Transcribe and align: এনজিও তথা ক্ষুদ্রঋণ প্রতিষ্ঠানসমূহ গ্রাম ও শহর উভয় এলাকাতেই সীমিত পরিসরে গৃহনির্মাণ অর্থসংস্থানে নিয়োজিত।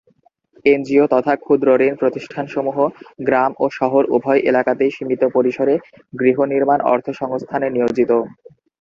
এনজিও 0.65 1.05
তথা 1.13 1.33
ক্ষুদ্রঋণ 1.37 1.93
প্রতিষ্ঠানসমূহ 1.95 2.77
গ্রাম 3.19 3.51
ও 3.59 3.75
শহর 3.79 4.03
উভয় 4.15 4.41
এলাকাতেই 4.49 4.91
সীমিত 4.91 5.21
পরিসরে 5.35 5.73
গৃহনির্মাণ 6.13 6.79
অর্থসংস্থানে 6.93 7.67
নিয়োজিত। 7.71 8.11